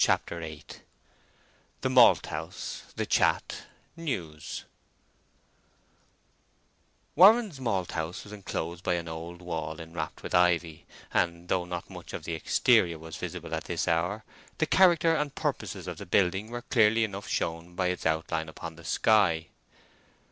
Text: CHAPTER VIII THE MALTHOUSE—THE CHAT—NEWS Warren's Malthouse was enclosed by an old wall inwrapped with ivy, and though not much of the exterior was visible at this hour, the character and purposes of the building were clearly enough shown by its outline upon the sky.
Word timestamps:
CHAPTER 0.03 0.39
VIII 0.39 0.63
THE 1.81 1.89
MALTHOUSE—THE 1.91 3.05
CHAT—NEWS 3.05 4.63
Warren's 7.15 7.59
Malthouse 7.59 8.23
was 8.23 8.33
enclosed 8.33 8.83
by 8.83 8.95
an 8.95 9.07
old 9.07 9.43
wall 9.43 9.79
inwrapped 9.79 10.23
with 10.23 10.33
ivy, 10.33 10.87
and 11.13 11.49
though 11.49 11.65
not 11.65 11.87
much 11.91 12.13
of 12.13 12.23
the 12.23 12.33
exterior 12.33 12.97
was 12.97 13.15
visible 13.17 13.53
at 13.53 13.65
this 13.65 13.87
hour, 13.87 14.23
the 14.57 14.65
character 14.65 15.15
and 15.15 15.35
purposes 15.35 15.85
of 15.85 15.99
the 15.99 16.07
building 16.07 16.49
were 16.49 16.63
clearly 16.63 17.03
enough 17.03 17.27
shown 17.27 17.75
by 17.75 17.89
its 17.89 18.03
outline 18.03 18.49
upon 18.49 18.77
the 18.77 18.83
sky. 18.83 19.49